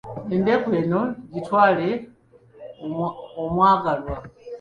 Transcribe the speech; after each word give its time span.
Endeku 0.33 0.67
eno, 0.81 1.01
gitwale, 1.33 1.89
omwagalwa! 3.41 4.15